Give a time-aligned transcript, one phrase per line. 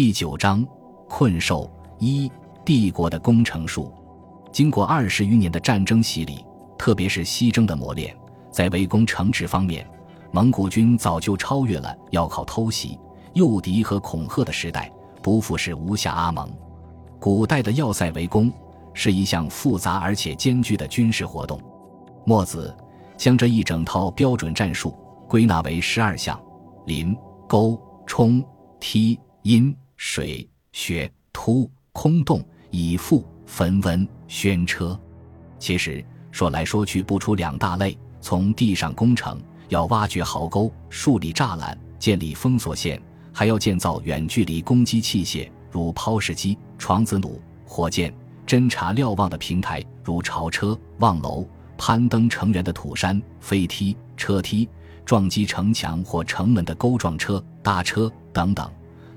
[0.00, 0.66] 第九章
[1.10, 2.32] 困兽一
[2.64, 3.92] 帝国的工程术。
[4.50, 6.42] 经过二十余年的战争洗礼，
[6.78, 8.16] 特别是西征的磨练，
[8.50, 9.86] 在围攻城池方面，
[10.32, 12.98] 蒙古军早就超越了要靠偷袭、
[13.34, 14.90] 诱敌和恐吓的时代，
[15.20, 16.50] 不复是吴下阿蒙。
[17.18, 18.50] 古代的要塞围攻
[18.94, 21.60] 是一项复杂而且艰巨的军事活动。
[22.24, 22.74] 墨子
[23.18, 24.96] 将这一整套标准战术
[25.28, 26.40] 归纳为十二项：
[26.86, 27.14] 临、
[27.46, 28.42] 沟、冲、
[28.80, 34.98] 梯、阴、水、穴、突、空洞、以腹、焚温、宣车。
[35.58, 43.00] 其实说来说去不出两大类：从地上工程，要挖掘壕沟、树立栅栏、建立封锁线，
[43.30, 48.10] 还要建造远距离攻击器械，如抛石机、床子弩、火箭、
[48.46, 51.46] 侦察瞭望的平台，如朝车、望楼。
[51.76, 54.66] 攀登城垣的土山、飞梯、车梯、
[55.04, 58.70] 撞击城墙或城门的钩撞车、搭车等等。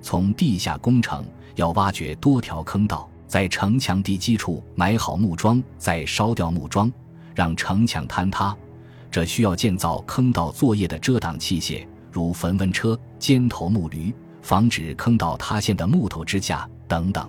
[0.03, 1.25] 从地下工程，
[1.55, 6.91] 要挖掘多条坑道，在城墙地基处埋好木桩，再烧掉木桩，
[7.33, 8.55] 让城墙坍塌。
[9.09, 17.27] 这需要建造坑道作业的遮挡器械，如焚温车、尖头木驴、防止坑道塌陷的木头支架等等。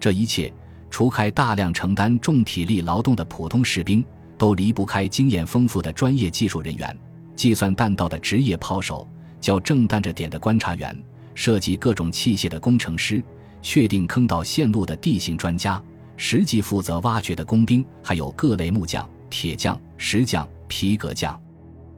[0.00, 0.52] 这一切，
[0.88, 4.02] 除开大量承担重体力劳动的普通士兵。
[4.38, 6.94] 都离不开经验丰富的专业技术人员，
[7.34, 9.08] 计算弹道的职业炮手，
[9.40, 10.94] 较正弹着点的观察员，
[11.36, 13.22] 设计各种器械的工程师，
[13.62, 15.80] 确定坑道线路的地形专家，
[16.16, 21.40] 实际负责挖掘的工兵，还有各类木匠、铁匠、石匠、皮革匠。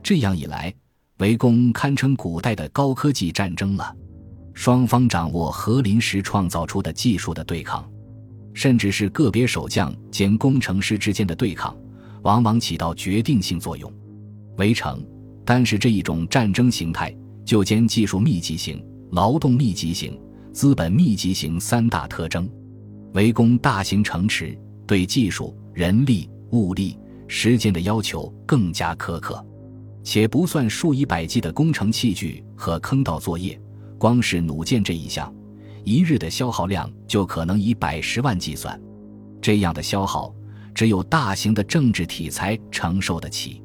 [0.02, 0.74] 这样一来，
[1.18, 3.94] 围攻堪称古代的高科技战争了。
[4.54, 7.88] 双方掌握和临时创造出的技术的对抗，
[8.52, 11.74] 甚至是个别守将兼工程师之间的对抗。
[12.22, 13.90] 往往起到决定性作用。
[14.56, 15.06] 围城
[15.44, 20.20] 单是这一种战争形态，就兼技术密集型、劳动密集型、
[20.52, 22.48] 资本密集型三大特征。
[23.14, 29.44] 围攻大型城池，对技术、人力、物力、时间的要求更加苛刻，
[30.02, 33.60] 且不算数以百计的工程器具和坑道作业，
[33.98, 35.34] 光是弩箭这一项，
[35.84, 38.80] 一日的消耗量就可能以百十万计算。
[39.40, 40.34] 这样的消耗。
[40.74, 43.60] 只有大型的政治体裁承受得起。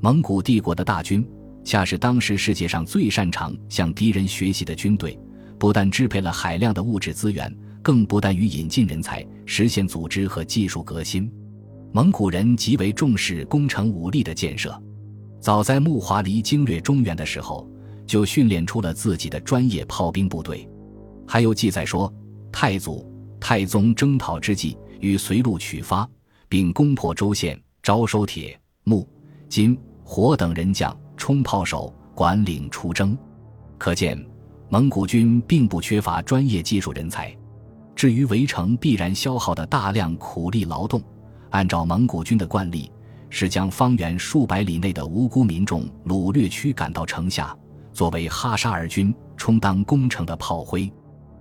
[0.00, 1.24] 蒙古帝国的大军，
[1.68, 5.20] 恰是当时世界上最擅长向敌人学习的军队，
[5.58, 11.30] 不但支配了海量的物质资源，更不但于引进人才，实现组织和技术革新。
[11.92, 14.82] 蒙古人极为重视攻城武力的建设，
[15.40, 17.70] 早在木华黎经略中原的时候，
[18.06, 20.66] 就训练出了自己的专业炮兵部队。
[21.26, 22.10] 还有记载说，
[22.50, 23.06] 太祖、
[23.38, 26.08] 太宗征讨之际，与随路取发。
[26.48, 29.06] 并攻破州县，招收铁、木、
[29.50, 33.14] 金、火等人将冲炮手，管领出征。
[33.76, 34.18] 可见，
[34.70, 37.30] 蒙古军并不缺乏专业技术人才。
[37.94, 41.02] 至于围城必然消耗的大量苦力劳动，
[41.50, 42.90] 按照蒙古军的惯例，
[43.28, 47.54] 是将方圆数百里内的无辜民众掳掠驱赶到城下，
[47.92, 50.90] 作为哈沙尔军充当攻城的炮灰。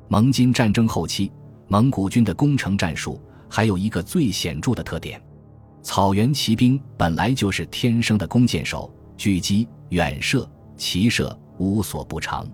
[0.10, 1.32] 蒙金战争后期，
[1.70, 3.22] 蒙古军的攻城战术。
[3.48, 5.22] 还有一个最显著的特点：
[5.82, 12.48] 草原骑兵本来就是天生的弓箭手，狙击、远射、骑射无所不长。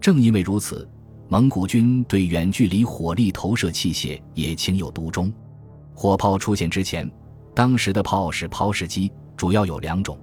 [0.00, 0.88] 正因为如此，
[1.28, 5.32] 蒙古军对远距离火力投射器械也情有独钟。
[5.94, 7.10] 火炮出现之前，
[7.54, 10.18] 当时的炮是抛石机，主要有两种：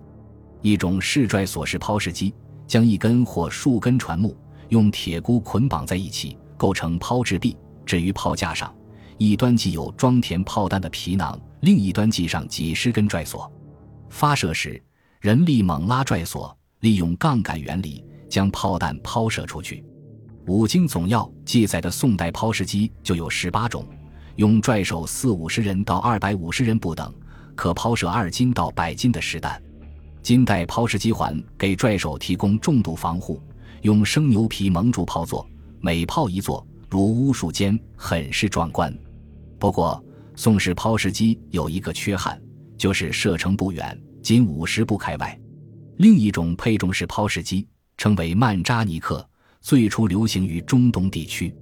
[0.61, 2.33] 一种是拽索式抛石机，
[2.67, 4.37] 将一根或数根船木
[4.69, 8.71] 用铁箍捆绑在一起，构成抛掷臂，置于炮架上。
[9.17, 13.51] 一端系有装填炮弹的皮囊，另一端系上几十根拽索。
[14.09, 14.81] 发射时，
[15.21, 19.85] 人力猛拉拽索，利用杠杆原理将炮弹抛射出去。
[20.47, 23.85] 五经总要记载的宋代抛石机就有十八种，
[24.37, 27.13] 用拽手四五十人到二百五十人不等，
[27.55, 29.61] 可抛射二斤到百斤的石弹。
[30.23, 33.39] 金代抛石机环给拽手提供重度防护，
[33.83, 35.47] 用生牛皮蒙住炮座，
[35.81, 38.91] 每炮一座如巫术间，很是壮观。
[39.59, 40.03] 不过，
[40.35, 42.41] 宋式抛石机有一个缺憾，
[42.75, 45.39] 就是射程不远，仅五十步开外。
[45.97, 49.27] 另一种配重式抛石机称为曼扎尼克，
[49.61, 51.53] 最初流行于中东地区。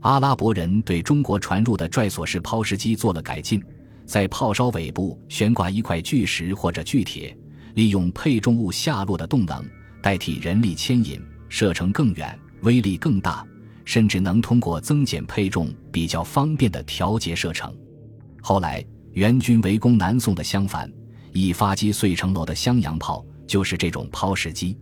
[0.00, 3.62] 阿拉伯人对中国传入的拽索式抛石机做了改进，
[4.06, 7.36] 在炮梢尾部悬挂一块巨石或者巨铁，
[7.74, 9.64] 利用配重物下落的动能
[10.02, 13.44] 代替人力牵引，射程更远，威力更大。
[13.84, 17.74] 甚至能通过增减配重比较方便的调节射程。
[18.42, 20.92] 后来元军围攻南宋的襄樊，
[21.40, 24.76] 一发击碎城楼的襄阳炮就是这种抛石机。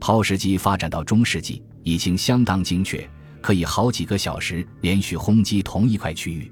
[0.00, 3.08] 抛石机发展到中世纪已经相当精确，
[3.40, 6.50] 可以好几个小时连续轰击同一块区域。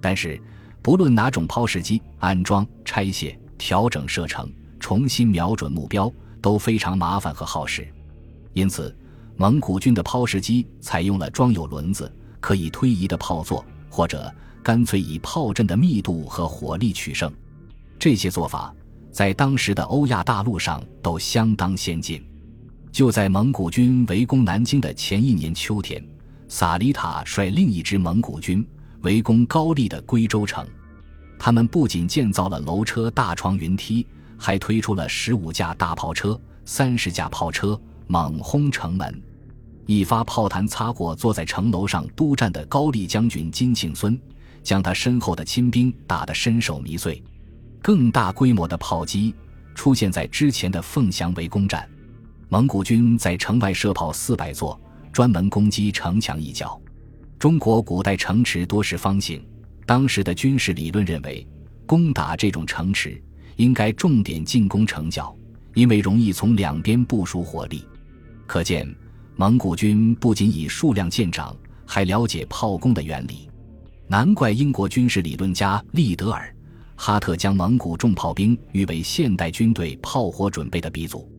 [0.00, 0.38] 但是，
[0.82, 6.12] 不论哪种抛石机，安装、拆卸、调整射程、重新瞄准目标
[6.42, 7.86] 都非常麻烦和耗时。
[8.52, 8.94] 因此，
[9.36, 14.30] 蒙古军的抛石机采用了装有轮子、可以推移的炮座，或者
[14.62, 17.32] 干脆以炮阵的密度和火力取胜。
[17.98, 18.74] 这些做法
[19.12, 22.26] 在当时的欧亚大陆上都相当先进。
[22.90, 26.02] 就在蒙古军围攻南京的前一年秋天，
[26.48, 28.66] 萨里塔率另一支蒙古军
[29.02, 30.66] 围攻高丽的归州城。
[31.38, 34.06] 他们不仅建造了楼车、大床、云梯，
[34.38, 39.22] 还推出了十五架大炮车、三十架炮车，猛轰城门。
[39.86, 44.18] 一发炮弹擦过坐在城楼上督战的高丽将军金庆孙，
[44.62, 47.22] 将他身后的亲兵打得身首迷碎。
[47.82, 49.34] 更大规模的炮击
[49.74, 51.86] 出现在之前的凤翔围攻战。
[52.48, 54.80] 蒙古军在城外设炮四百座，
[55.12, 56.80] 专门攻击城墙一角。
[57.38, 59.44] 中国古代城池多是方形，
[59.84, 61.44] 当时的军事理论认为，
[61.84, 63.20] 攻打这种城池
[63.56, 65.34] 应该重点进攻城角，
[65.74, 67.84] 因为容易从两边部署火力。
[68.46, 68.86] 可见，
[69.34, 73.50] 蒙古军不仅以数量见长，还了解炮攻的原理。
[74.06, 76.46] 难怪英国军事理论家利德尔·
[76.96, 81.30] 哈特将蒙古重炮兵誉为现代军队炮火准备的鼻祖。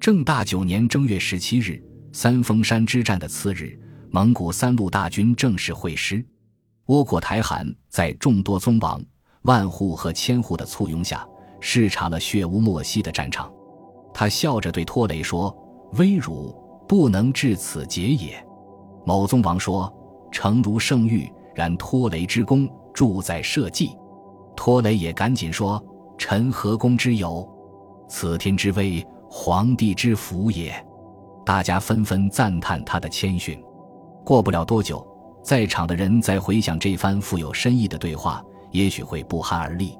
[0.00, 3.78] 正大九年正月十七日，三峰山之战的次日，
[4.10, 6.24] 蒙古三路大军正式会师。
[6.86, 9.02] 窝阔台汗在众多宗王、
[9.42, 11.26] 万户和千户的簇拥下，
[11.60, 13.50] 视察了血污莫西的战场。
[14.12, 15.56] 他笑着对托雷说
[15.96, 16.54] ：“威辱
[16.86, 18.44] 不能至此结也。”
[19.06, 19.90] 某宗王说
[20.30, 23.96] ：“诚如圣谕，然托雷之功，重在社稷。”
[24.56, 25.82] 托雷也赶紧说
[26.16, 27.48] ：“臣何功之有？
[28.08, 29.04] 此天之威。”
[29.36, 30.72] 皇帝之福也，
[31.44, 33.60] 大家纷纷赞叹他的谦逊。
[34.24, 35.04] 过不了多久，
[35.42, 38.40] 在场的人再回想这番富有深意的对话，
[38.70, 39.98] 也许会不寒而栗。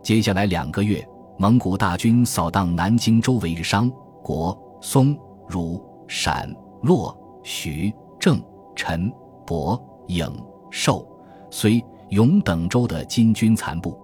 [0.00, 1.04] 接下来两个月，
[1.38, 3.90] 蒙古大军扫荡南京周围日商、
[4.22, 5.18] 国、松、
[5.48, 6.48] 汝、陕、
[6.82, 8.40] 洛、徐、郑、
[8.76, 9.12] 陈、
[9.44, 10.32] 博、颍、
[10.70, 11.04] 寿、
[11.50, 13.98] 睢、永等州的金军残部，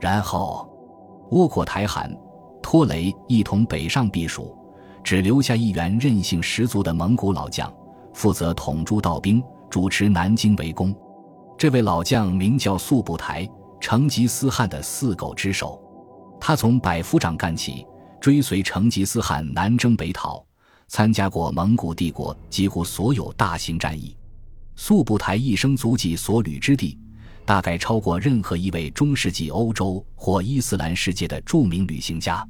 [0.00, 0.68] 然后
[1.30, 2.10] 窝阔台汗。
[2.62, 4.54] 托雷一同北上避暑，
[5.02, 7.72] 只留下一员韧性十足的蒙古老将，
[8.12, 10.94] 负责统诸道兵，主持南京围攻。
[11.56, 13.48] 这位老将名叫速不台，
[13.80, 15.82] 成吉思汗的四狗之首。
[16.38, 17.84] 他从百夫长干起，
[18.20, 20.44] 追随成吉思汗南征北讨，
[20.86, 24.14] 参加过蒙古帝国几乎所有大型战役。
[24.76, 26.98] 速不台一生足迹所旅之地。
[27.44, 32.46] 大概超过任何一位中世纪欧洲或伊斯兰世界的著名旅行家。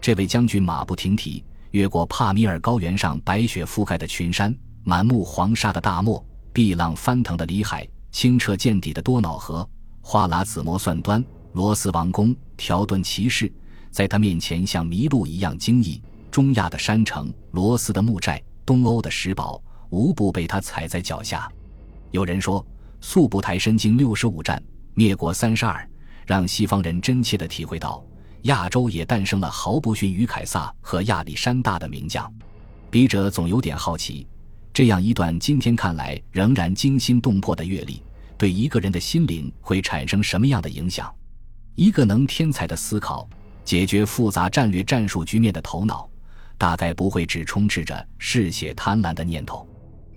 [0.00, 1.42] 这位将军马不停蹄，
[1.72, 9.68] 越过帕米尔高原上白雪覆盖的群山、满目黄沙的大漠、碧浪翻腾的里海、清澈见底的多瑙河、
[10.00, 13.52] 花剌子模算端、罗斯王宫、条顿骑士，
[13.90, 16.00] 在他面前像麋鹿一样惊异。
[16.30, 19.60] 中亚的山城、罗斯的木寨、东欧的石堡，
[19.90, 21.50] 无不被他踩在脚下。
[22.12, 22.64] 有人说。
[23.00, 24.62] 速不台身经六十五战，
[24.94, 25.88] 灭国三十二，
[26.26, 28.04] 让西方人真切地体会到，
[28.42, 32.32] 亚洲也诞生了毫不逊于凯撒和亚历山大的名将。
[32.90, 34.26] 笔者总有点好奇，
[34.72, 38.02] 这样一段今天看来仍然惊心动魄的阅历，
[38.38, 41.12] 对一个人的心灵会产生什么样的影响？
[41.74, 43.28] 一个能天才的思考、
[43.64, 46.08] 解决复杂战略战术局面的头脑，
[46.56, 49.68] 大概不会只充斥着嗜血贪婪的念头。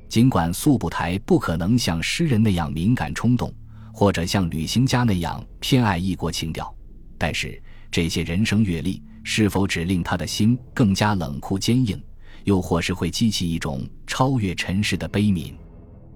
[0.09, 3.53] 尽管素不台不可能像诗人那样敏感冲动，
[3.93, 6.75] 或者像旅行家那样偏爱异国情调，
[7.15, 7.61] 但是
[7.91, 12.01] 这些人生阅历是否只令他的心更加冷酷坚硬，
[12.43, 15.53] 又或是会激起一种超越尘世的悲悯？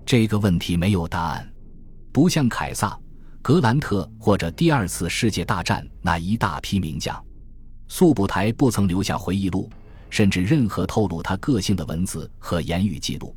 [0.04, 1.48] 这个问题没有答案。
[2.12, 3.00] 不像凯撒、
[3.44, 7.24] 格兰特或者第二次世界大战那一大批名将，
[7.88, 9.70] 素不台不曾留下回忆录，
[10.10, 13.36] 甚至任何透露他个性的文字和言语记录。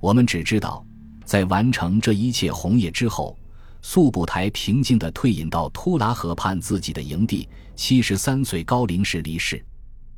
[0.00, 0.84] 我们只知道，
[1.24, 3.36] 在完成这一切红叶之后，
[3.82, 9.64] 速不台平静地退隐到突拉河畔自己的营地，七十三岁高龄时离世。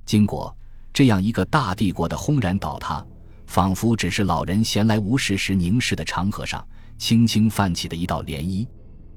[0.04, 0.54] 经过
[0.92, 3.04] 这样一个大帝国的轰然倒塌，
[3.46, 6.66] 仿佛只是老人闲来无事时凝视的长河上
[6.98, 8.66] 轻轻泛起的一道涟漪。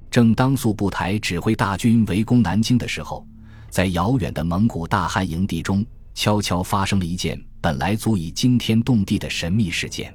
[0.10, 3.27] 正当速不台指挥大军围攻南京的时候，
[3.70, 10.13] 在遥远的蒙古大汗营地中，悄悄发生了一件本来足以惊天动地的神秘事件。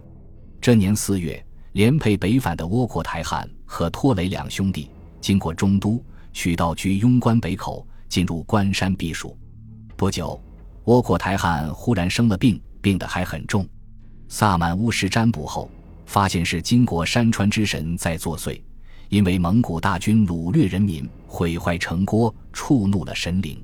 [0.61, 9.37] 这年四月，连配北返的窝阔台汗和托雷两兄弟经过中都，取道居庸关北口，进入关山避暑。
[9.97, 10.41] 不久，
[10.85, 13.67] 窝阔台汗忽然生了病，病得还很重。
[14.29, 15.71] 萨满巫师占卜后，
[16.07, 18.61] 发现是金国山川之神在作祟，
[19.09, 23.62] 因为蒙古大军掳掠人民，毁坏城郭，触怒了神灵。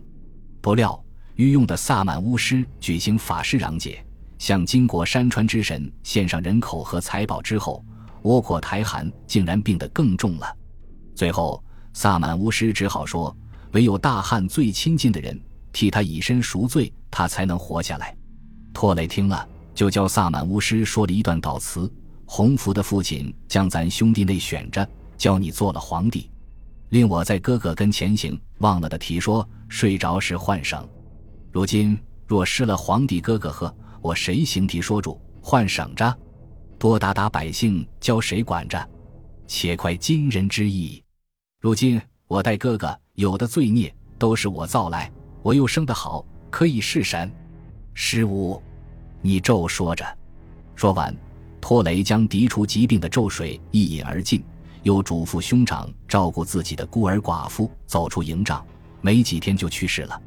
[0.60, 1.02] 不料
[1.36, 4.03] 御用的萨满巫师举行法事攘解，
[4.44, 7.82] 向金国山川之神献上人口和财宝之后，
[8.24, 10.54] 窝阔台汗竟然病得更重了。
[11.14, 13.34] 最后，萨满巫师只好说
[13.72, 15.40] ：“唯有大汉最亲近的人
[15.72, 18.14] 替他以身赎罪，他才能活下来。”
[18.74, 21.90] 托雷听了，就教萨满巫师说了一段悼词
[22.28, 24.86] ：“洪福的父亲将咱兄弟内选着，
[25.16, 26.30] 教你做了皇帝，
[26.90, 28.38] 令我在哥哥跟前行。
[28.58, 30.86] 忘了的提说，睡着时换省。
[31.50, 33.74] 如今若失了皇帝哥哥呵，
[34.04, 36.14] 我谁行提说主换省着？
[36.78, 38.78] 多打打百姓，教谁管着？
[39.46, 41.02] 且快今人之意。
[41.58, 45.10] 如今我带哥哥有的罪孽，都是我造来，
[45.42, 47.32] 我又生得好，可以是神。”
[47.94, 48.62] 失误，
[49.22, 50.04] 你咒说着。
[50.74, 51.16] 说完，
[51.58, 54.44] 托雷将涤除疾病的咒水一饮而尽，
[54.82, 58.62] 又嘱咐兄长照顾自己的孤儿寡妇，走出营帐，
[59.00, 60.20] 没几天就去世了。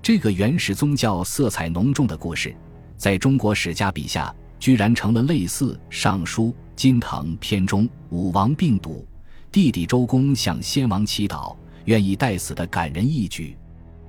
[0.00, 2.54] 这个原始宗教色彩浓重的故事，
[2.96, 9.06] 在中国史家笔下，居然成了类似《尚书·金腾篇》中武王病笃，
[9.52, 13.56] 弟弟周公向先王祈祷，愿意代死的感人一举。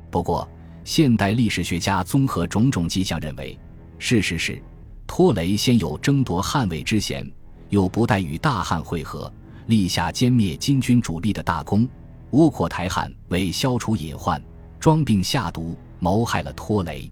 [0.10, 0.48] 不过，
[0.86, 3.60] 现代历史学家综合种种迹象认为，
[4.00, 4.62] 事实是，
[5.06, 7.30] 托雷先有争夺汉位之嫌，
[7.70, 9.32] 又不待与大汉会合，
[9.66, 11.88] 立下歼灭金军主力的大功。
[12.32, 14.42] 窝阔台汗为消除隐患，
[14.80, 17.10] 装病下毒，谋害了托雷。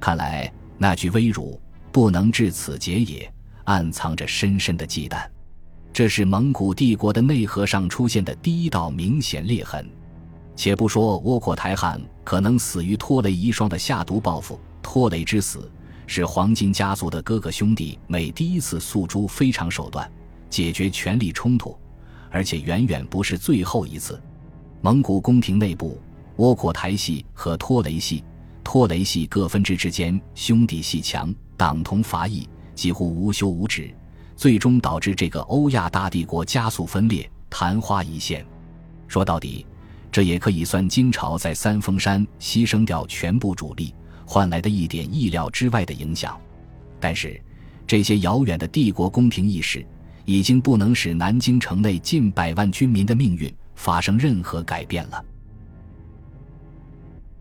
[0.00, 1.60] 看来那句威辱
[1.92, 3.30] 不能至此结也，
[3.64, 5.28] 暗藏着深深的忌惮。
[5.92, 9.86] 这是蒙古帝国的内核上出现的第一道明显裂痕。
[10.54, 15.70] 且不说窝阔台汗可能死于拖雷遗孀的下毒报复，拖雷之死
[16.06, 20.10] 是黄金家族的哥哥兄弟每第一次诉诸非常手段
[20.50, 21.76] 解决权力冲突，
[22.30, 24.20] 而且远远不是最后一次。
[24.80, 26.00] 蒙古宫廷内部，
[26.36, 28.24] 窝阔台系和拖雷系、
[28.70, 33.90] 托雷系各分支之间兄弟戏强，党同伐异，几乎无休无止，
[34.36, 38.44] 最终导致这个欧亚大帝国加速分裂，昙花一现。
[39.06, 39.64] 说到底。
[40.12, 43.94] 这也可以算金朝在三峰山牺牲掉全部主力
[44.26, 46.38] 换来的一点意料之外的影响，
[47.00, 47.40] 但是
[47.86, 49.86] 这些遥远的帝国宫廷意识
[50.26, 55.24] 已经不能使南京城内近百万军民的命运发生任何改变了。